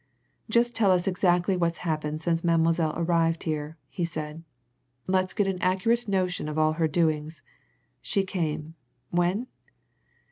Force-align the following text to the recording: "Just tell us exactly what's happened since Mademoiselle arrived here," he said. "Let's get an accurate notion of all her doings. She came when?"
"Just 0.49 0.75
tell 0.75 0.89
us 0.89 1.05
exactly 1.05 1.55
what's 1.55 1.77
happened 1.85 2.23
since 2.23 2.43
Mademoiselle 2.43 2.95
arrived 2.97 3.43
here," 3.43 3.77
he 3.87 4.03
said. 4.03 4.41
"Let's 5.05 5.31
get 5.31 5.45
an 5.45 5.61
accurate 5.61 6.07
notion 6.07 6.49
of 6.49 6.57
all 6.57 6.73
her 6.73 6.87
doings. 6.87 7.43
She 8.01 8.23
came 8.23 8.73
when?" 9.11 9.45